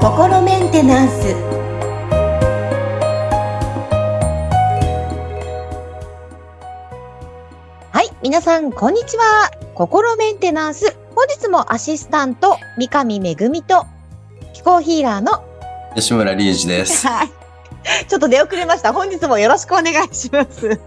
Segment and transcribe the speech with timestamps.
[0.00, 1.34] 心メンテナンス。
[7.92, 9.50] はい皆さんこんにちは。
[9.74, 10.96] 心メンテナンス。
[11.14, 13.84] 本日もアシスタント三上恵と
[14.54, 15.44] 気候ヒーラーの
[15.94, 17.06] 吉村隆二です。
[17.06, 17.28] よ はい。
[18.08, 18.94] ちょっと出遅れました。
[18.94, 20.66] 本日もよろしくお願いします。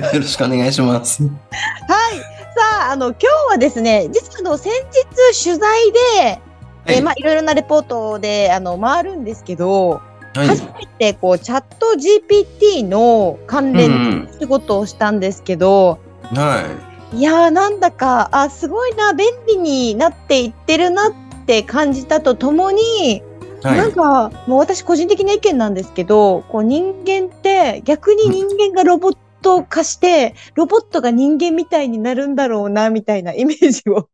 [0.00, 1.16] はいろしくお願いします。
[1.16, 1.24] さ
[2.84, 4.72] ああの今日はですね実はあの先
[5.32, 6.40] 日取材で、
[6.86, 10.02] えーまあいろいろなレポートであの回るんですけど、
[10.34, 10.48] はい。
[10.48, 16.78] 初めてこうチャット GPT の関連うん仕事をしたんですけど、は
[17.12, 21.12] いやーなんだかあすごいな便利になっていってるなっ
[21.46, 23.22] て感じたとともに、い。
[23.62, 23.78] はい。
[23.78, 34.10] なんかもう私個人的な意見なんですけどこう人間って逆に人間がロボット化して、ロボットが人間みたいになるんだろうなみたいな イメージを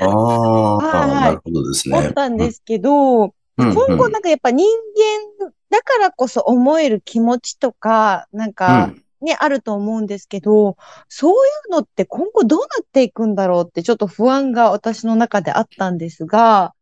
[0.00, 2.00] ああ、はいはいなるほどですね。
[2.00, 3.32] 持ったんですけど、うん。
[3.58, 4.66] うん今後なんかやっぱ人
[5.40, 10.76] 間だからこそ思える気持ちとか、なんうかんね、あると思うんですけど、
[11.08, 16.74] そういうのって今後どうなっていくんだろうってちょっと不安が私の中であったんですが、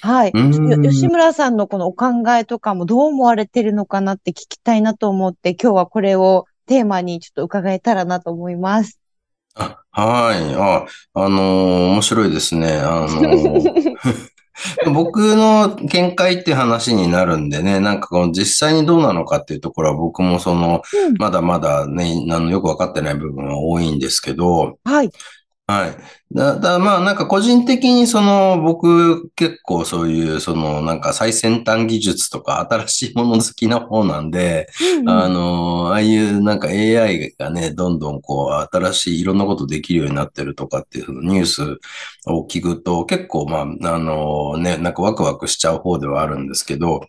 [0.00, 0.32] はい。
[0.32, 8.98] 吉村さんのこのお考えとかもどう思われてるのかなって聞きたいなと思って、今日はこれをテーマにちょっと伺えたらなと思います。
[9.54, 10.54] あはい。
[10.54, 12.76] あ、あのー面白いですね。
[12.78, 13.96] あのー
[14.94, 25.10] 僕の見解って話になるんでね、なんかこの実際にどうなのかっていうところは僕もその、うんまだまだね、あの、よくわかってない部分は多いんですけど、はい。
[25.68, 25.96] はい。
[26.32, 41.62] だ、だ、まあなんか個人的にその僕結構そういうそのなんか最先端技術とか新しいもの好きな方なんで、うんうんあの、ああいうなんか AI がね、どんどんこう新しいいろんなことできるようになってるとかっていうニュース
[42.26, 43.58] を聞くと結構ま
[43.88, 47.00] ああのね、なんかワクワクしちゃう方ではあるんですけど、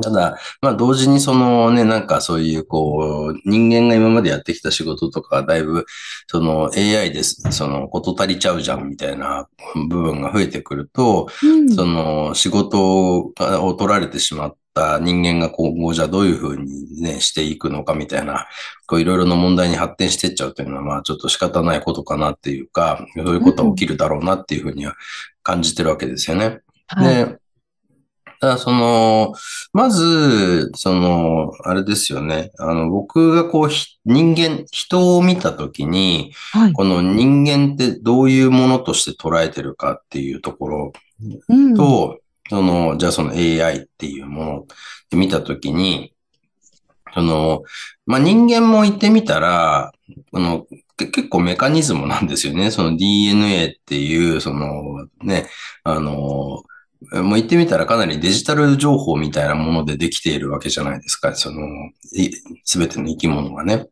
[0.00, 5.86] ただ、まあ同時にそのね、なんかそういうこう、人間が今までやってきた仕事とかはだいぶ、
[6.26, 9.48] その AI です、そのこと足りちゃうじゃんみたいな
[9.88, 18.46] 部分が増えてくると、うんその仕事を取られてしまった人間が今後じゃあどういうふうにね、していくのかみたいな、
[18.86, 24.94] こういろいろな問題に発展していっちゃうというのは、まあちょっと仕方ないことかなっていうか、そういうことは起きるだろうなっていうふうには
[25.42, 26.60] 感じてるわけですよね。
[26.86, 27.14] はい。
[27.14, 27.38] で、た
[28.40, 29.34] だその、
[29.72, 32.50] まず、その、あれですよね。
[32.58, 36.72] あの、僕がこう、ひ人間、人を見たときに、はい。
[36.72, 40.92] この人間ってどういうものとして捉えてるかっていうところ
[41.48, 44.66] うんと、その、じゃあその AI っていうものっ
[45.10, 46.14] て見たときに、
[47.14, 47.62] その、
[48.06, 49.92] まあ、人間も言ってみたら、
[50.32, 50.66] この、
[50.96, 52.70] け結構メカニズムなんですよね。
[52.70, 55.48] その DNA っていう、そのね、
[55.84, 56.62] あの、
[57.12, 61.34] もう言ってみたらかなりデジタル情報みたいなものでできているわけじゃないですか。
[61.34, 61.60] その、
[62.64, 63.86] すべての生き物がね。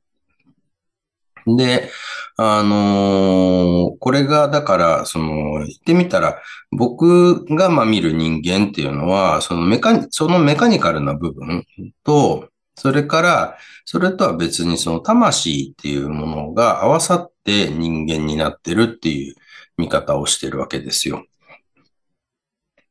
[1.46, 1.90] で、
[2.36, 11.64] あのーこれが、だから、その、言ってみたら、僕がまあ見る人間っていうのは、そのメカニ、そのメカニカルな部分
[12.04, 19.34] と、それから、それとは別にその魂っていうものが合わさって人間になってるっていう
[19.78, 21.24] 見方をしてるわけですよ。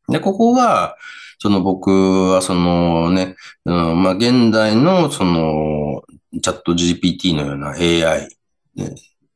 [0.10, 0.98] で、ここは、
[1.40, 3.36] その僕はそのね、
[3.66, 6.04] うん、まあ現代のその
[6.42, 8.30] チャット GPT のような AI
[8.76, 8.96] ね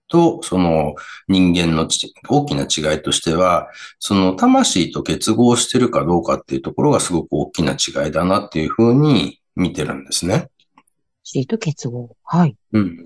[0.10, 0.96] と、その
[1.28, 1.88] 人間の
[2.28, 3.70] 大きな違いとしては、
[4.00, 10.50] その魂と結合してるかどうかっていうところがすごく大きな違いだなっていうふうに見てるんですね。
[11.32, 12.16] シート結合。
[12.24, 12.56] はい。
[12.74, 12.98] うん。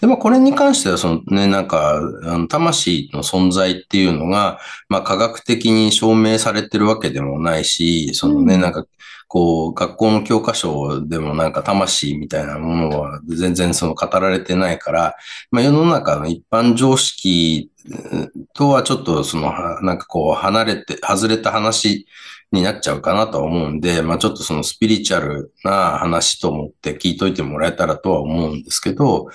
[0.00, 4.58] で、まあ、これに関しては、そのね、なんか、あの、魂の存在っていうのが、
[4.88, 8.84] まあ、科学的に証明されてるわけでもないし、そのね、うんなんか、
[9.28, 15.16] こう、学校の教科書でもなんか魂みたいなものは全然その語られてないから、
[15.50, 22.06] まあ、世の中の一般常識うんとはちょっとその、はなんかこう、離れて、外れた話
[22.56, 29.28] になっちゃうかなとは思うんで、まあちょっとそのスピリチュアルな話と思って聞いといてもらえたらとは思うんですけど、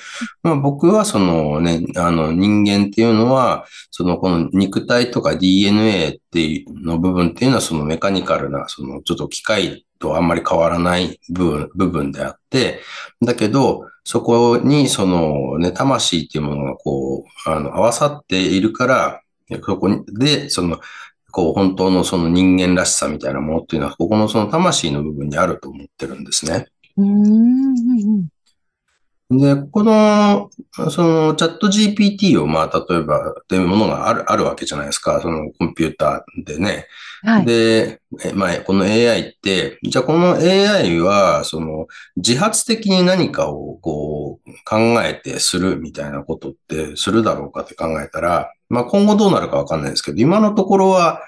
[0.43, 12.81] まあ僕はそのね、あの人間っていうのは、そのこの肉体とか DNA っていうの部分っていうのはそのメカニカルな、そのちょっと機械とあんまり変わらない部分、部分であって、
[13.21, 19.21] だけど、そこにそのね、魂っていうものがこう、あの、合わさっているから、
[19.65, 20.79] そこ、で、その、
[21.31, 26.67] こう、本当のその人間らしさみたいなものっていうのは、ここのその魂の部分にあると思ってるんですね。
[26.97, 28.27] うーん。
[29.31, 30.49] で、この、
[30.91, 35.21] そのチャット GPT を、まあ、例えば、というものがある、あるわけじゃないですか。
[35.21, 36.87] そのコンピューターでね。
[37.23, 37.45] はい。
[37.45, 41.87] で、えまあ、この AI って、じゃあこの AI は、その、
[42.17, 51.21] 自発的に何かをこう、考えてするみたいなことってするだろうかって考えたら、まあ今後どうなるかわかんないですけど、今のところは、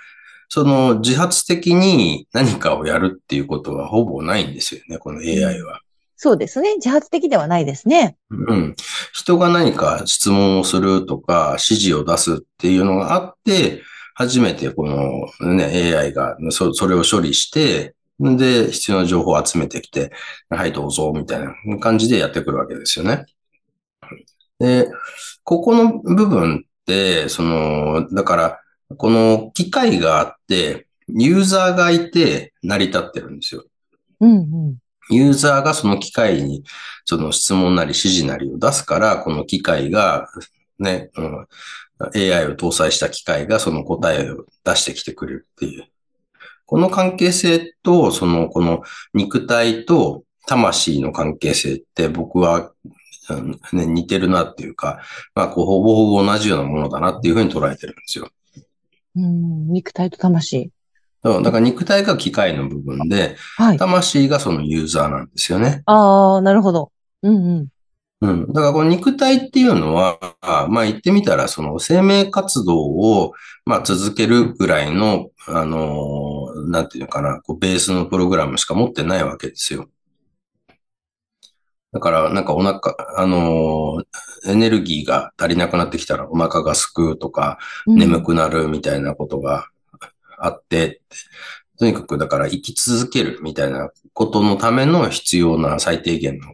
[0.49, 5.81] その自発的に何かをやるっていうことはほぼないんですよね、この AI は。
[6.15, 6.75] そうですね。
[6.75, 8.15] 自発的ではないですね。
[8.29, 8.75] うん。
[9.11, 13.81] 人が何か質問をするとか、指示を出すっていうのがあって、
[14.15, 20.11] 初めてこのね、AI がそそれを処理して、で、必要な情報を集めてきて、
[20.49, 23.25] はい、どうぞ、みたいな感じでやってくるわけですよね。
[24.59, 24.87] で、
[25.43, 26.65] ここの部分
[27.29, 28.59] その、だから、
[28.97, 33.65] この機械があって、ユーザーがいて成り立ってるんですよ。
[34.19, 34.41] うんう
[34.71, 34.77] ん。
[35.09, 36.63] ユーザーがその機械に
[37.05, 40.27] その質問なり指示なりを出すから、この機械が
[40.79, 41.47] ね、うん、
[42.15, 45.87] AI を搭載した機械がその答えを出してきてくれるっていう。
[46.65, 48.81] この関係性と、その、この
[49.13, 52.71] 肉体と魂の関係性って僕は、
[53.29, 55.01] うんね、似てるなっていうか、
[55.35, 58.29] まあ、こう、ほぼほぼ同じようなものだなっていうふうに捉えてるんですよ。
[59.15, 60.71] うん、肉体と魂。
[61.23, 63.77] そうだから肉体が機械の部分で、はい。
[63.77, 65.83] 魂がそのユーザーなんですよね。
[65.85, 66.91] ああ、なるほど。
[67.21, 67.67] うんうん。
[68.21, 68.47] うん。
[68.53, 70.17] だからこの肉体っていうのは、
[70.69, 73.33] まあ言ってみたら、その生命活動を、
[73.65, 79.87] まあ続けるぐらいの、あのーなんていうのかな、こうベースのプログラムしか持ってないわけですよ。
[81.93, 84.05] だから、なんかお腹、あのー
[84.45, 89.67] エネルギーが足りなくなってきたらお腹がすくとか、うん眠くなるみたいなことが
[90.37, 91.01] あって、
[91.79, 96.53] とにかくだから生き続けるみたいなことのための必要な最低限の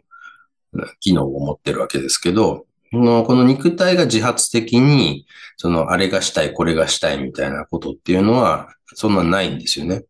[1.00, 5.26] 機能を持ってるわけですけど、このこの肉体が自発的に、
[5.56, 10.04] そのあれがしたい、これがしたいみたいなことっていうのは、そんなないんですよね。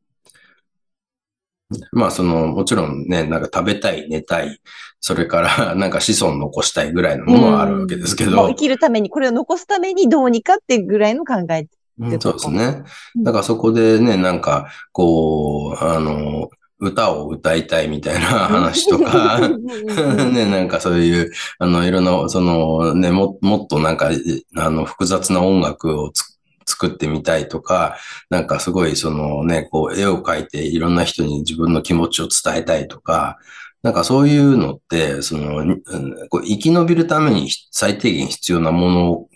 [1.93, 4.61] まあその、もちろんね、なんか食べたい、寝たい、
[5.00, 11.67] それから なんか子孫残したいぐらいのものはあるわけですけど生、きるために、これを残すためにどうにかってぐらいの考え。
[11.99, 12.82] うんそうですね。
[13.17, 16.49] うんだからそこでね、なんか、こう、あの、
[16.81, 19.38] 歌を歌いたいみたいな話とか、
[20.32, 24.11] ね、なんかそういう、あの、いろんな、その、ね、も、もっとなんか、
[24.56, 27.96] あの、複雑な音楽をつ作ってみたいとか、
[28.28, 33.38] なんかすごい、そのね、こう、絵を描いていろんな人に自分の気持ちを伝えたいとか、
[33.82, 35.80] なんかそういうのって、その、ん
[36.28, 39.28] こう生き延びるために最低限必要なも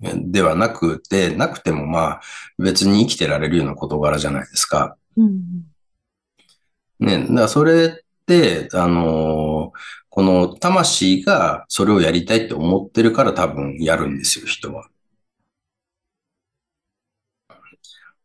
[0.00, 2.20] のではなくて、なくてもまあ、
[2.58, 4.96] 別に生きてられるような事柄じゃないですか。
[5.16, 5.64] うん
[6.98, 14.88] ね、だからそれって、あのーこの魂がそれをやりたいって思ってるから多分やるんですよ、人は。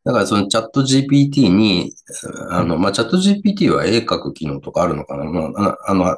[0.06, 1.94] だからそのチャット GPT に、
[2.50, 5.26] あの、まあ、チャット GPT は絵描く機能とかあるのかな。
[5.26, 6.18] まあ、あの、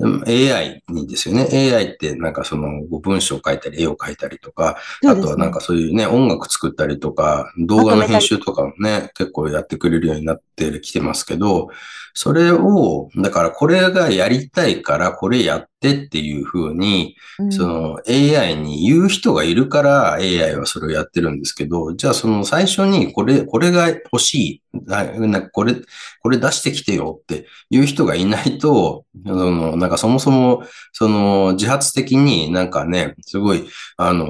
[0.00, 1.48] うん AI にですよね。
[1.52, 11.68] AI ってなんかその文章を書いたり絵を描いたりとか、あとはなんかそういうね、音楽作ったりとか、動画の編集とかもね、結構やってくれるようになってきてますけど、
[12.14, 17.52] それを、だからこれがやりたいからこれやってっていうふうに、うん。
[17.52, 25.74] その AI に言う人がいるから AI はそれをやってるんですけど、じゃあその最初にこれ、これが欲しい、ななんかこれ、
[26.22, 34.26] これ出してきてよっていう人がいないと、そのなんかそもそも、その自発的になんかね、すごい、あの、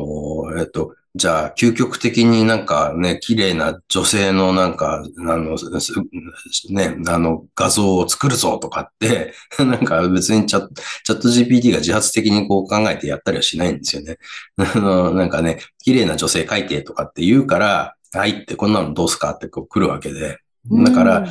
[0.59, 5.93] えっと、じゃあ、究極的になんかね、綺麗な女性のなんか、あの、す
[6.71, 10.69] ね、あの、画像を作るぞとかって、 なんか別にチャット
[11.05, 14.19] チャット GPT が自発的にこう考えてやったりはしないんですよね。
[14.59, 20.39] あの、なんかね、綺麗な女性描いてとかって言うから、はいってこんなのどうすかってこう来るわけで。
[20.71, 21.29] だから、、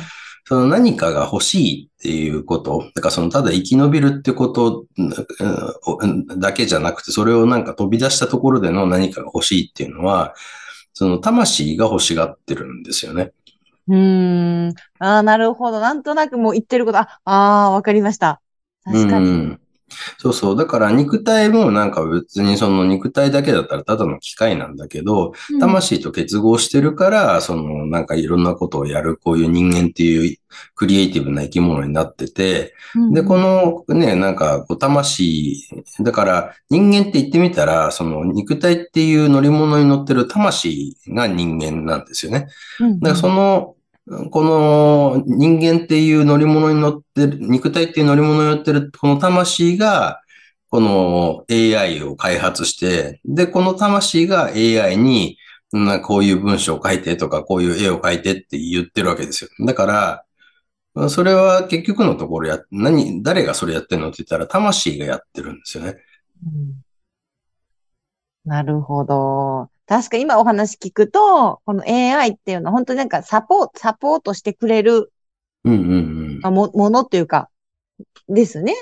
[0.48, 10.34] その何かが欲しいっていうこと、だからそのただ生き延びるってことうんだけじゃなくて、それをなんか飛び出したところでの何かが欲しいっていうのは、
[10.94, 13.32] その魂が欲しがってるんですよね。
[13.88, 14.74] うーん。
[15.00, 15.80] ああ、なるほど。
[15.80, 18.40] なんとなくもう言ってること、ああー、わかりました。
[18.84, 19.58] 確かに。
[19.90, 19.96] うん。
[20.18, 20.56] そうそう。
[20.56, 30.36] だから肉体もなんか別にその肉体だけだったらただの機械なんだけど、うん魂と結合してるから、そのなんかいろんなことをやるこういう人間っていう
[30.74, 32.74] クリエイティブな生き物になってて、
[33.12, 35.68] で、こ、のね、なんかこう魂、
[36.00, 42.48] だから人間って言ってみたら、その肉体っていう乗り物に乗ってる魂が人間なんですよね。
[42.80, 43.74] うんだからその、
[44.30, 50.20] この人間っていう乗り物に乗ってる、肉体っていう乗り物に乗ってるこの魂が、
[50.70, 55.38] この AI を開発して、で、この魂が AI に、
[56.04, 59.50] こういう文章を書いてとか、こういう絵を描いてって言ってるわけですよ。
[59.66, 60.24] だか
[60.94, 65.96] ら、それは結局のところや、何、誰がそれやってんのって言ったら、魂がやってるんですよね。
[66.44, 66.82] うん
[68.44, 69.70] なるほど。
[69.88, 75.10] 確かに今お話聞くと、この AI っていうのは本当になんかサポート、サポートしてくれる
[75.64, 75.94] うんうんう
[76.38, 76.40] ん。
[76.42, 77.48] あもものっていうか、
[78.28, 78.74] ですね。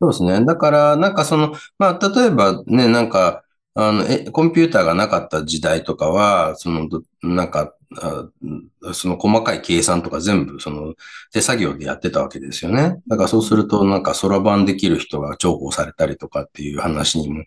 [0.00, 0.44] そうですね。
[0.44, 7.74] だから、なんかその、まあ、例えばね、なんか、あの、え、コンピューターがなかった時代とかは、その、どなんか、あ
[8.92, 10.94] その細かい計算とか全部、その、
[11.32, 13.00] 手作業でやってたわけですよね。
[13.08, 17.44] だからそうすると、なんか、空番できる人が重宝されたりとかっていう話にも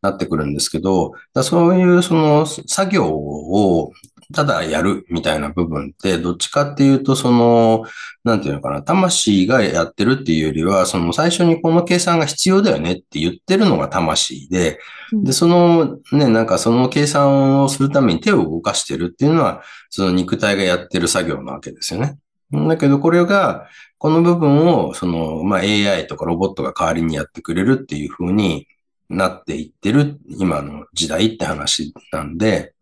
[0.00, 3.92] なってくるんですけど、だそういう、その、作業を、
[4.32, 7.84] ただやるみたいな部分って、どっちかっていうと、その、
[8.24, 14.78] なんていうのかな、魂がやってるっていうよりは、その最初にこの計算が必要だよねって言ってるのが魂で、
[15.12, 22.18] で、そのね、なんかその計算をするために手を動かしてるっていうのは、その肉体がやってる作業なわけですよね。
[22.52, 23.66] だけどこれが、
[23.98, 28.66] この部分を、その、まあ、AI とかロボットが代わりにやってくれるっていう風に
[29.08, 32.74] なっていってる今の時代って話なんで、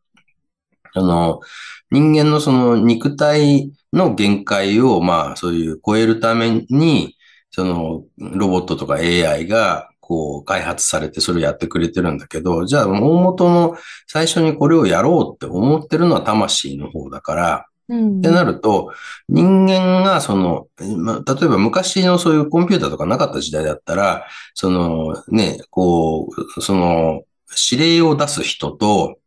[0.95, 1.41] あの、
[1.91, 7.17] 人間のその肉体の限界を、まあ、そういう超えるために、
[7.51, 18.19] その、ロボットとか AI が、こう、開発されてそれをやってくれてるんだけど、じゃあ、大元の最初にこれをやろうって思ってるのは魂の方だから、うん。
[18.19, 18.93] ってなると、
[19.29, 27.23] 人間がその、まあ例えば昔のそういうコンピューターとかなかった時代だったら、そのね、こう、その
[27.71, 29.19] 指令を出す人と、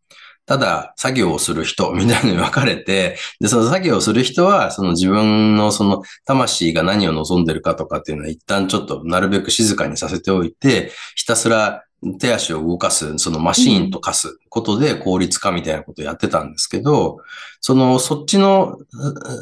[0.46, 11.84] ただ作業をする人みたいに分かれて、で、その作業をする人は、その自分のその魂が何を望んでるかとかっていうのは一旦ちょっとなるべく静かにさせておいて、ひたすら
[12.20, 17.18] 手足を動かす、そのマシーンと化すことで効率化みたいなことをやってたんですけど、
[17.62, 18.78] その、そっちの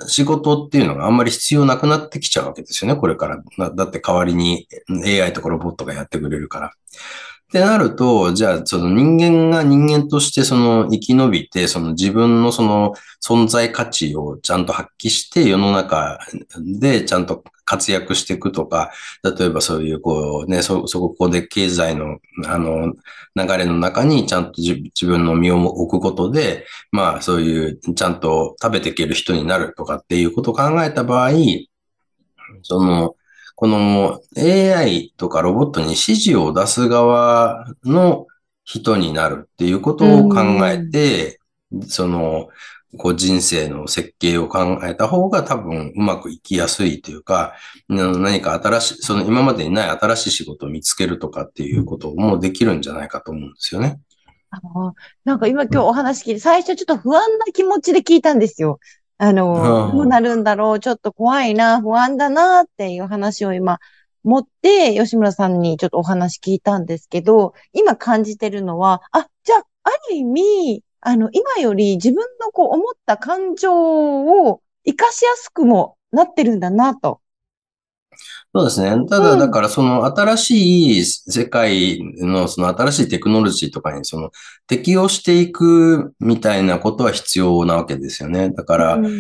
[0.08, 3.28] 仕事っていうのがあんまり必要なくなってきちゃうわけですよね、これか
[3.58, 3.72] ら。
[3.76, 4.68] だって代わりに
[5.04, 6.72] AI とかロボットがやってくれるから。
[7.52, 16.18] ってなると、じゃあ、その人間が人間としてその生き延びて、その自分のその存在価値をちゃんと発揮して世の中
[16.80, 18.94] でちゃんと活躍していくとか、
[19.38, 22.94] 例えばそういうこうね、そ、そこで経済のあの
[23.36, 31.32] 流れの中にちゃんと自分の身を置くことで、まあそういうちゃんと食べていける人になるとかっていうことを考えた場合、
[32.64, 33.16] その、
[33.56, 38.28] この AI とかロボットに指示を出す側の
[38.64, 41.40] 人になるっていうことを考えて、
[41.88, 42.50] その、
[42.98, 47.54] こう人生の設計を考えた方が多分うまくいきやすいというか、
[47.88, 54.00] うん何か新しい、その今までにない新しい仕事を見つけるとかっていうこともできるんじゃないかと思うんですよね。
[54.50, 54.94] あの
[55.24, 58.80] なんか今今日お話聞いて、最初ちょっと不安な気持ちで聞いたんですよ。
[59.24, 63.78] あの、うんどうなるんだろう、ちょっと怖いな、不安だなっていう話を今
[64.24, 77.21] 持って、吉村さんにちょっとお話聞いたんですけど、今感じてるのは、あ、じゃあ、ある意味、あの、今より自分のこう思った感情を活かしやすくもなってるんだなと。
[78.54, 79.08] そうですね。
[79.08, 84.32] ただ、うんだからその新しい世界のその新しいテクノロジーとかにその
[84.68, 88.50] 適応していくみたいなことは必要なわけですよね。
[88.50, 89.12] だから、うん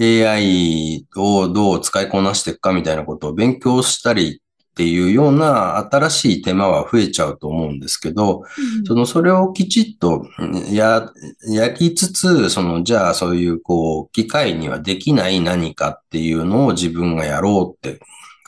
[0.00, 8.44] AI をどう使いこなしていくかみたいなことを勉強したりっていうような新しい手間は増えちゃうと思うんですけど、
[8.86, 10.24] その、それをきちっと
[10.70, 11.10] や、
[11.48, 17.98] やりつつ、その、じゃあそういう、こう、機械にはできない何かっていうのを自分がやろうって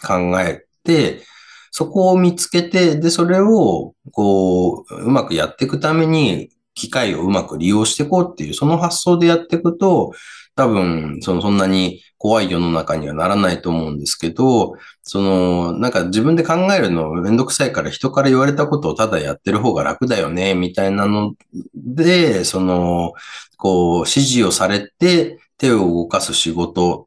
[0.01, 1.23] 考えて、
[1.71, 10.13] そこを見つけて、で、それを、こう、うまくやっていくために、機械をうまく利用していこうっていう、その発想でやっていくと、
[10.57, 21.35] 多分、その、そんなに怖い世の中にはならないと思うんですけど、その、なんか自分で考えるのめんどくさいから人から言われたことをただやってる方が楽だよね、みたいなの
[21.75, 23.13] で、その、
[23.57, 27.07] こう、指示をされて手を動かす仕事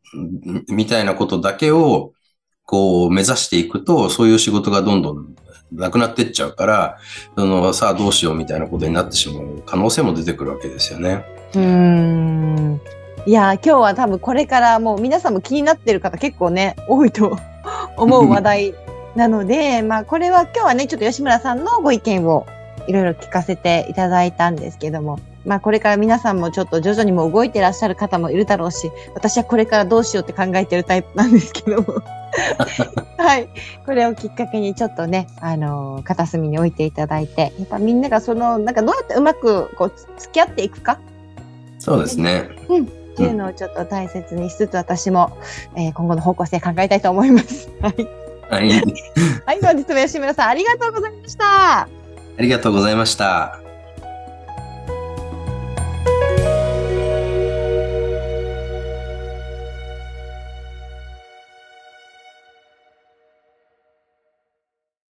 [0.70, 2.12] みたいなことだけを、
[2.65, 5.36] こう、目指していくと、そういう仕事がどんどん
[5.72, 6.98] なくなってっちゃうから、
[7.36, 11.25] その、さあどうしようみたいなことになってしまう可能性も出てくるわけですよね。
[11.55, 12.82] うーん。
[13.25, 17.38] いやー、今日は多分これからもう皆さんも気になってる方結構ね、多いと
[17.98, 18.74] 思う話題
[19.15, 22.46] なので、 まあこれは今日はね、ちょっと吉村さんのご意見を
[22.88, 32.02] いろいろ聞かせていただいたんですけども、まあこれから皆さんもちょっと徐々にもう動いてらっしゃる方もいるだろうし、私はこれからどうしようって考えてるタイプなんですけども、
[33.18, 33.50] はい。
[33.86, 41.00] これをきっかけにちょっとね、あのー片隅に置いていただいて、やっぱみんながその、なんかどうやってうまくこう付き合っていくか？
[41.80, 42.50] そうですね。
[43.14, 45.38] っていうのをちょっと大切にしつつ、私も、
[45.76, 47.70] えー今後の方向性考えたいと思います。
[47.82, 48.08] はい。
[48.50, 48.70] はい。
[49.46, 51.82] はい、本日も吉村さんありがとうございました。
[51.82, 51.88] あ
[52.40, 53.62] りがとうございました。